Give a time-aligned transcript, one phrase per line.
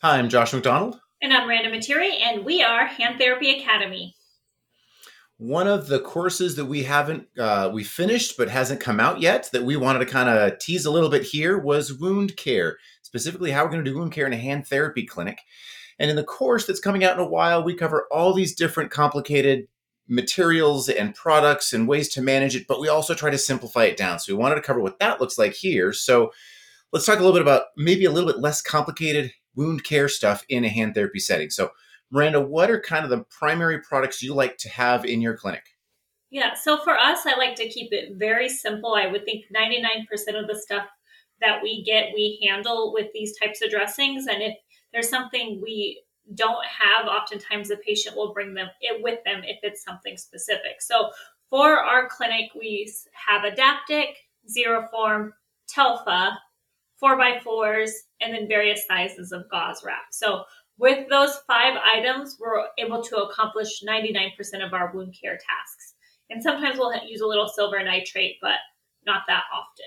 [0.00, 1.00] Hi, I'm Josh McDonald.
[1.20, 4.14] And I'm Randa Materi, and we are Hand Therapy Academy.
[5.38, 9.48] One of the courses that we haven't uh, we finished but hasn't come out yet
[9.50, 13.50] that we wanted to kind of tease a little bit here was wound care, specifically
[13.50, 15.40] how we're going to do wound care in a hand therapy clinic.
[15.98, 18.92] And in the course that's coming out in a while, we cover all these different
[18.92, 19.66] complicated
[20.06, 23.96] materials and products and ways to manage it, but we also try to simplify it
[23.96, 24.20] down.
[24.20, 25.92] So we wanted to cover what that looks like here.
[25.92, 26.30] So
[26.92, 30.44] let's talk a little bit about maybe a little bit less complicated wound care stuff
[30.48, 31.50] in a hand therapy setting.
[31.50, 31.72] So,
[32.10, 35.64] Miranda, what are kind of the primary products you like to have in your clinic?
[36.30, 38.94] Yeah, so for us, I like to keep it very simple.
[38.94, 40.06] I would think 99%
[40.40, 40.86] of the stuff
[41.40, 44.26] that we get, we handle with these types of dressings.
[44.26, 44.54] And if
[44.92, 46.02] there's something we
[46.34, 50.80] don't have, oftentimes the patient will bring them it with them if it's something specific.
[50.80, 51.10] So
[51.50, 52.92] for our clinic, we
[53.26, 54.16] have Adaptic,
[54.48, 55.30] Xeroform,
[55.74, 56.36] Telfa,
[56.98, 60.06] four by fours, and then various sizes of gauze wrap.
[60.10, 60.44] So
[60.78, 64.32] with those five items, we're able to accomplish 99%
[64.64, 65.94] of our wound care tasks.
[66.30, 68.58] And sometimes we'll use a little silver nitrate, but
[69.06, 69.86] not that often.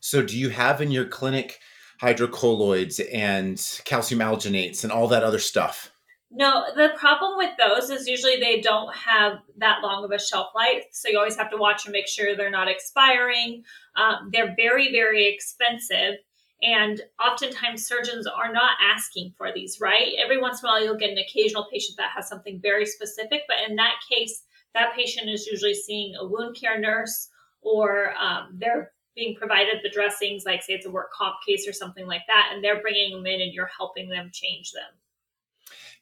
[0.00, 1.58] So, do you have in your clinic
[2.02, 5.90] hydrocolloids and calcium alginates and all that other stuff?
[6.30, 10.48] No, the problem with those is usually they don't have that long of a shelf
[10.54, 10.84] life.
[10.92, 13.62] So you always have to watch and make sure they're not expiring.
[13.94, 16.16] Um, they're very, very expensive.
[16.62, 20.14] And oftentimes surgeons are not asking for these, right?
[20.22, 23.42] Every once in a while, you'll get an occasional patient that has something very specific.
[23.46, 24.42] But in that case,
[24.74, 27.28] that patient is usually seeing a wound care nurse
[27.62, 31.72] or um, they're being provided the dressings, like say it's a work comp case or
[31.72, 34.82] something like that, and they're bringing them in and you're helping them change them.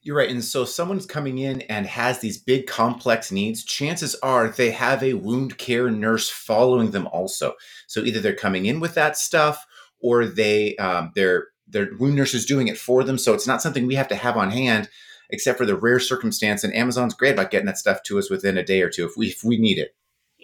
[0.05, 0.30] You're right.
[0.30, 5.02] And so, someone's coming in and has these big complex needs, chances are they have
[5.02, 7.55] a wound care nurse following them also.
[7.86, 9.64] So, either they're coming in with that stuff
[10.00, 13.16] or they, um, their, their wound nurse is doing it for them.
[13.16, 14.91] So, it's not something we have to have on hand,
[15.31, 16.64] except for the rare circumstance.
[16.64, 19.12] And Amazon's great about getting that stuff to us within a day or two if
[19.16, 19.97] we, if we need it.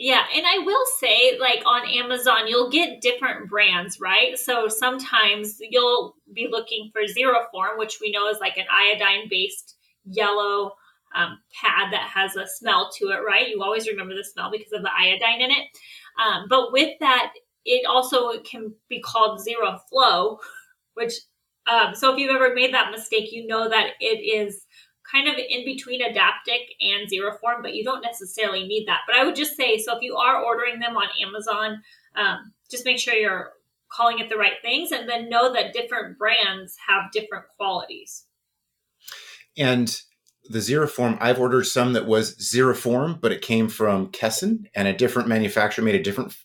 [0.02, 4.38] Yeah, and I will say, like on Amazon, you'll get different brands, right?
[4.38, 9.28] So sometimes you'll be looking for zero form, which we know is like an iodine
[9.28, 10.72] based yellow
[11.14, 13.50] um, pad that has a smell to it, right?
[13.50, 15.66] You always remember the smell because of the iodine in it.
[16.18, 17.34] Um, but with that,
[17.66, 20.38] it also can be called Zero Flow,
[20.94, 21.12] which,
[21.70, 24.64] um, so if you've ever made that mistake, you know that it is
[25.10, 29.00] kind of in between Adaptic and Xeroform, but you don't necessarily need that.
[29.06, 31.82] But I would just say, so if you are ordering them on Amazon,
[32.16, 33.52] um, just make sure you're
[33.90, 38.26] calling it the right things and then know that different brands have different qualities.
[39.56, 40.00] And
[40.48, 44.92] the Xeroform, I've ordered some that was Xeroform, but it came from Kesson and a
[44.92, 46.36] different manufacturer made a different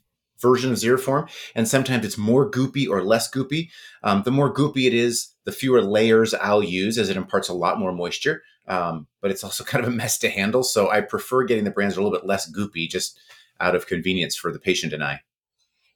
[0.42, 1.30] version of Xeroform.
[1.56, 3.70] And sometimes it's more goopy or less goopy.
[4.04, 7.54] Um, the more goopy it is, the fewer layers I'll use as it imparts a
[7.54, 8.44] lot more moisture.
[8.68, 10.64] Um, but it's also kind of a mess to handle.
[10.64, 13.20] So I prefer getting the brands a little bit less goopy just
[13.60, 15.22] out of convenience for the patient and I.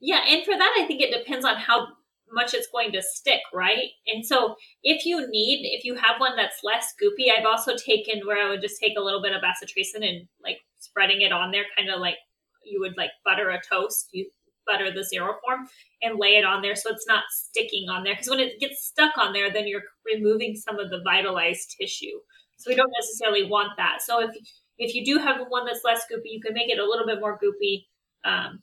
[0.02, 1.88] Yeah, and for that, I think it depends on how
[2.31, 3.90] much it's going to stick, right?
[4.08, 8.22] And so if you need, if you have one that's less goopy, I've also taken
[8.25, 11.52] where I would just take a little bit of bacitracin and like spreading it on
[11.52, 12.16] there, kind of like
[12.63, 14.09] you would like butter a toast.
[14.13, 14.29] You
[14.69, 15.68] butter the zero form
[16.02, 18.13] and lay it on there so it's not sticking on there.
[18.13, 22.19] Because when it gets stuck on there, then you're removing some of the vitalized tissue.
[22.59, 24.02] So we don't necessarily want that.
[24.02, 24.36] So if
[24.78, 27.20] if you do have one that's less goopy, you can make it a little bit
[27.20, 27.86] more goopy.
[28.24, 28.62] Um,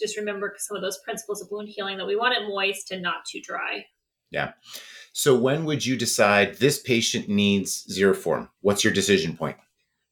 [0.00, 3.02] just remember some of those principles of wound healing that we want it moist and
[3.02, 3.86] not too dry.
[4.30, 4.52] Yeah.
[5.12, 8.48] So when would you decide this patient needs Xeroform?
[8.62, 9.56] What's your decision point?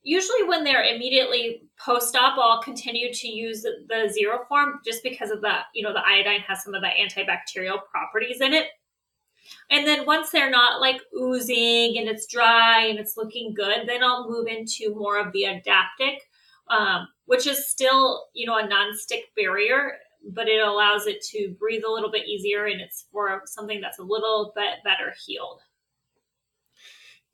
[0.04, 5.40] Usually when they're immediately post-op, I'll continue to use the, the Xeroform just because of
[5.40, 8.66] the, you know, the iodine has some of the antibacterial properties in it.
[9.70, 14.02] And then once they're not like oozing and it's dry and it's looking good, then
[14.02, 16.22] I'll move into more of the adaptic,
[16.68, 19.98] um, which is still, you know, a non-stick barrier,
[20.30, 23.98] but it allows it to breathe a little bit easier and it's for something that's
[23.98, 25.60] a little bit better healed.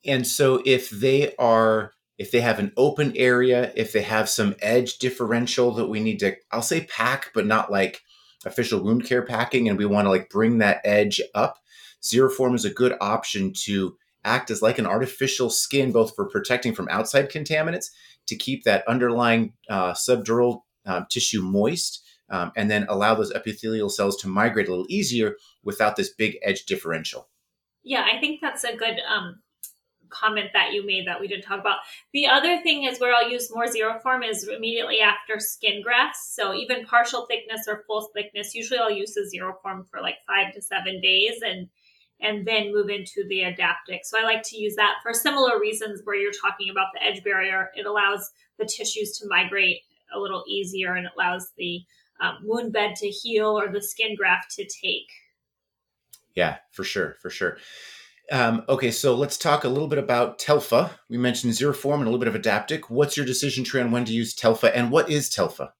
[0.05, 4.53] And so if they are if they have an open area, if they have some
[4.61, 8.01] edge differential that we need to, I'll say pack, but not like
[8.45, 11.59] official wound care packing, and we want to like bring that edge up,
[12.01, 16.73] Xeroform is a good option to act as like an artificial skin, both for protecting
[16.73, 17.87] from outside contaminants
[18.27, 23.89] to keep that underlying uh, subdural um, tissue moist, um, and then allow those epithelial
[23.89, 27.27] cells to migrate a little easier without this big edge differential.
[27.83, 29.39] Yeah, I think that's a good um,
[30.09, 31.79] comment that you made that we didn't talk about.
[32.13, 36.33] The other thing is where I'll use more Xeroform is immediately after skin grafts.
[36.35, 40.53] So even partial thickness or full thickness, usually I'll use the Xeroform for like five
[40.53, 41.69] to seven days and
[42.21, 44.01] and then move into the adaptic.
[44.03, 47.23] So I like to use that for similar reasons where you're talking about the edge
[47.23, 47.69] barrier.
[47.75, 49.81] It allows the tissues to migrate
[50.13, 51.81] a little easier and it allows the
[52.19, 55.07] um, wound bed to heal or the skin graft to take.
[56.35, 57.57] Yeah, for sure, for sure.
[58.31, 60.91] Um, okay, so let's talk a little bit about Telfa.
[61.09, 62.89] We mentioned Xeroform and a little bit of Adaptic.
[62.89, 65.71] What's your decision tree on when to use Telfa, and what is Telfa?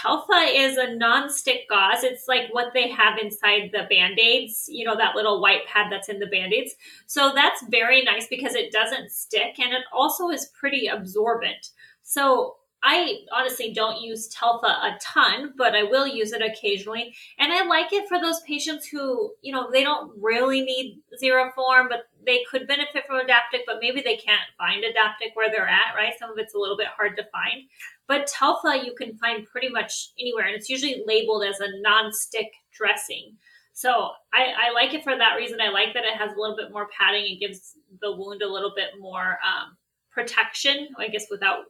[0.00, 2.04] Telfa is a non-stick gauze.
[2.04, 6.08] It's like what they have inside the band-aids, you know, that little white pad that's
[6.08, 6.74] in the band-aids.
[7.06, 11.70] So that's very nice because it doesn't stick and it also is pretty absorbent.
[12.02, 17.14] So I honestly don't use Telfa a ton, but I will use it occasionally.
[17.38, 21.88] And I like it for those patients who, you know, they don't really need Xeroform,
[21.90, 25.94] but they could benefit from Adaptic, but maybe they can't find Adaptic where they're at,
[25.94, 26.14] right?
[26.18, 27.64] Some of it's a little bit hard to find.
[28.06, 32.50] But Telfa you can find pretty much anywhere, and it's usually labeled as a non-stick
[32.72, 33.36] dressing.
[33.72, 35.60] So I, I like it for that reason.
[35.60, 37.24] I like that it has a little bit more padding.
[37.24, 39.76] It gives the wound a little bit more um,
[40.10, 41.64] protection, I guess, without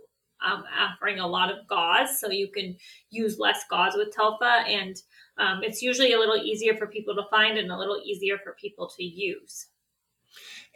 [0.45, 2.77] um, offering a lot of gauze, so you can
[3.11, 4.97] use less gauze with Telfa, and
[5.39, 8.57] um, it's usually a little easier for people to find and a little easier for
[8.61, 9.67] people to use.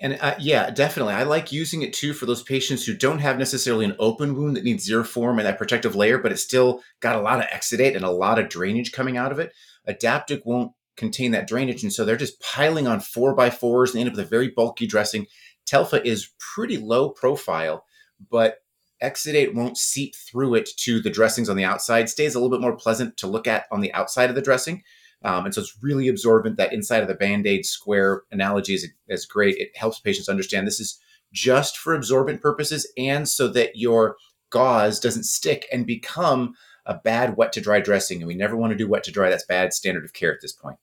[0.00, 1.14] And uh, yeah, definitely.
[1.14, 4.56] I like using it too for those patients who don't have necessarily an open wound
[4.56, 7.94] that needs Xeroform and that protective layer, but it's still got a lot of exudate
[7.94, 9.52] and a lot of drainage coming out of it.
[9.86, 14.00] Adaptic won't contain that drainage, and so they're just piling on four by fours and
[14.00, 15.26] end up with a very bulky dressing.
[15.66, 17.84] Telfa is pretty low profile,
[18.30, 18.58] but
[19.02, 22.08] exudate won't seep through it to the dressings on the outside.
[22.08, 24.82] Stays a little bit more pleasant to look at on the outside of the dressing.
[25.24, 26.56] Um, and so it's really absorbent.
[26.56, 29.56] That inside of the band aid square analogy is, is great.
[29.56, 31.00] It helps patients understand this is
[31.32, 34.16] just for absorbent purposes and so that your
[34.50, 36.54] gauze doesn't stick and become
[36.86, 38.18] a bad wet to dry dressing.
[38.18, 39.30] And we never want to do wet to dry.
[39.30, 40.76] That's bad standard of care at this point.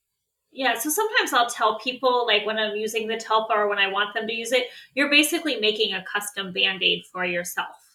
[0.52, 3.88] Yeah, so sometimes I'll tell people, like when I'm using the Telfa or when I
[3.88, 4.66] want them to use it,
[4.96, 7.91] you're basically making a custom band aid for yourself.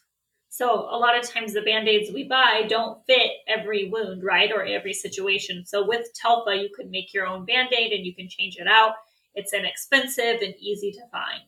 [0.48, 4.50] So a lot of times the band-aids we buy don't fit every wound, right?
[4.50, 5.64] Or every situation.
[5.66, 8.92] So with Telfa, you can make your own band-aid and you can change it out.
[9.34, 11.42] It's inexpensive and easy to find.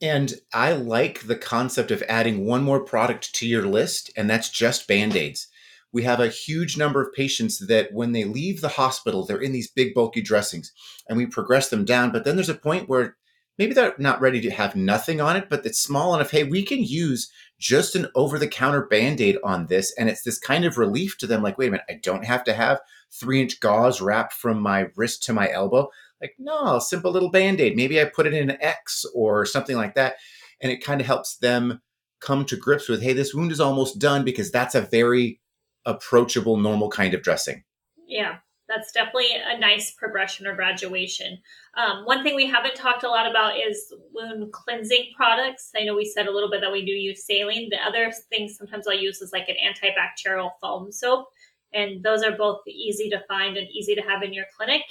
[0.00, 4.50] And I like the concept of adding one more product to your list, and that's
[4.50, 5.48] just band aids.
[5.92, 9.52] We have a huge number of patients that when they leave the hospital, they're in
[9.52, 10.72] these big, bulky dressings,
[11.08, 12.10] and we progress them down.
[12.10, 13.16] But then there's a point where
[13.58, 16.30] maybe they're not ready to have nothing on it, but it's small enough.
[16.30, 19.94] Hey, we can use just an over the counter band aid on this.
[19.98, 22.44] And it's this kind of relief to them like, wait a minute, I don't have
[22.44, 22.80] to have
[23.12, 25.88] three inch gauze wrapped from my wrist to my elbow.
[26.20, 27.76] Like, no, simple little band aid.
[27.76, 30.16] Maybe I put it in an X or something like that.
[30.60, 31.80] And it kind of helps them
[32.20, 35.40] come to grips with, hey, this wound is almost done because that's a very
[35.84, 37.64] approachable, normal kind of dressing.
[38.06, 38.36] Yeah
[38.74, 41.38] that's definitely a nice progression or graduation.
[41.76, 45.70] Um, one thing we haven't talked a lot about is wound cleansing products.
[45.76, 47.68] I know we said a little bit that we do use saline.
[47.70, 51.26] The other things sometimes I'll use is like an antibacterial foam soap.
[51.72, 54.82] And those are both easy to find and easy to have in your clinic.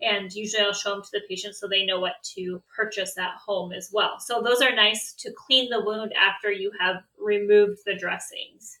[0.00, 3.34] And usually I'll show them to the patient so they know what to purchase at
[3.44, 4.20] home as well.
[4.20, 8.78] So those are nice to clean the wound after you have removed the dressings.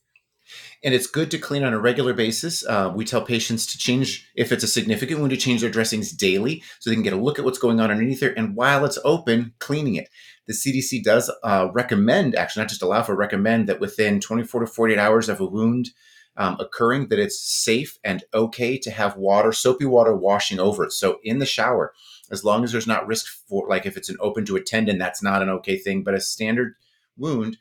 [0.84, 2.64] And it's good to clean on a regular basis.
[2.66, 6.12] Uh, we tell patients to change, if it's a significant wound, to change their dressings
[6.12, 8.36] daily so they can get a look at what's going on underneath there.
[8.36, 10.08] And while it's open, cleaning it.
[10.46, 14.66] The CDC does uh, recommend, actually, not just allow for, recommend that within 24 to
[14.66, 15.90] 48 hours of a wound
[16.38, 20.92] um, occurring, that it's safe and okay to have water, soapy water washing over it.
[20.92, 21.92] So in the shower,
[22.30, 24.98] as long as there's not risk for, like if it's an open to a tendon,
[24.98, 26.02] that's not an okay thing.
[26.02, 26.76] But a standard
[27.16, 27.58] wound,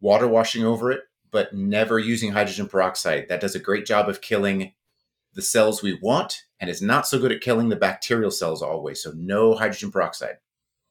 [0.00, 3.28] water washing over it, but never using hydrogen peroxide.
[3.28, 4.72] That does a great job of killing
[5.34, 9.02] the cells we want and is not so good at killing the bacterial cells always.
[9.02, 10.38] So no hydrogen peroxide.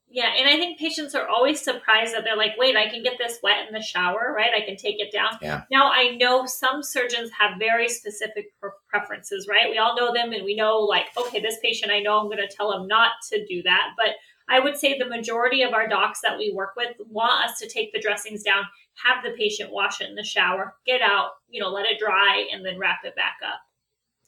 [0.10, 3.18] Yeah, and I think patients are always surprised that they're like, wait, I can get
[3.18, 4.52] this wet in the shower, right?
[4.56, 5.38] I can take it down.
[5.42, 5.64] Yeah.
[5.70, 8.46] Now, I know some surgeons have very specific
[8.88, 9.70] preferences, right?
[9.70, 12.38] We all know them and we know, like, okay, this patient, I know I'm going
[12.38, 13.90] to tell them not to do that.
[13.98, 14.16] But
[14.50, 17.70] I would say the majority of our docs that we work with want us to
[17.70, 18.64] take the dressings down
[19.06, 22.48] have the patient wash it in the shower, get out, you know, let it dry,
[22.52, 23.60] and then wrap it back up.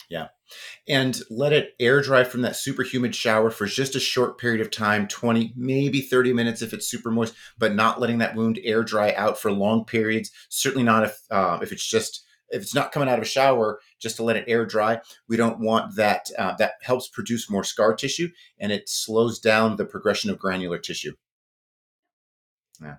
[0.09, 0.29] Yeah.
[0.87, 4.59] And let it air dry from that super humid shower for just a short period
[4.59, 8.59] of time 20, maybe 30 minutes if it's super moist, but not letting that wound
[8.63, 10.31] air dry out for long periods.
[10.49, 12.25] Certainly not if, uh, if it's just.
[12.51, 15.37] If it's not coming out of a shower, just to let it air dry, we
[15.37, 16.29] don't want that.
[16.37, 18.29] Uh, that helps produce more scar tissue
[18.59, 21.13] and it slows down the progression of granular tissue.
[22.81, 22.95] Yeah.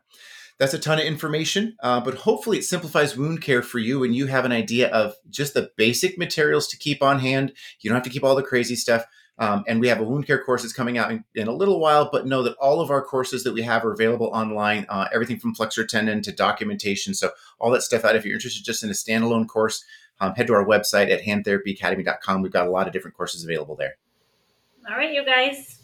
[0.58, 4.14] That's a ton of information, uh, but hopefully it simplifies wound care for you and
[4.14, 7.54] you have an idea of just the basic materials to keep on hand.
[7.80, 9.06] You don't have to keep all the crazy stuff.
[9.40, 11.80] Um, and we have a wound care course that's coming out in, in, a little
[11.80, 15.08] while, but know that all of our courses that we have are available online, uh,
[15.14, 17.14] everything from flexor tendon to documentation.
[17.14, 18.14] So all that stuff out.
[18.14, 19.82] If you're interested just in a standalone course,
[20.20, 22.42] um, head to our website at handtherapyacademy.com.
[22.42, 23.96] We've got a lot of different courses available there.
[24.88, 25.79] All right, you guys.